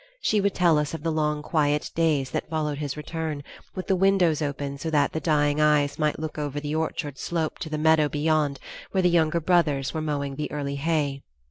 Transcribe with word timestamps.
She 0.19 0.41
would 0.41 0.55
tell 0.55 0.79
us 0.79 0.95
of 0.95 1.03
the 1.03 1.11
long 1.11 1.43
quiet 1.43 1.91
days 1.93 2.31
that 2.31 2.49
followed 2.49 2.79
his 2.79 2.97
return, 2.97 3.43
with 3.75 3.85
the 3.85 3.95
windows 3.95 4.41
open 4.41 4.79
so 4.79 4.89
that 4.89 5.11
the 5.11 5.19
dying 5.19 5.61
eyes 5.61 5.99
might 5.99 6.17
look 6.17 6.39
over 6.39 6.59
the 6.59 6.73
orchard 6.73 7.19
slope 7.19 7.59
to 7.59 7.69
the 7.69 7.77
meadow 7.77 8.09
beyond 8.09 8.59
where 8.89 9.03
the 9.03 9.11
younger 9.11 9.39
brothers 9.39 9.93
were 9.93 10.01
mowing 10.01 10.37
the 10.37 10.51
early 10.51 10.77
hay. 10.77 11.21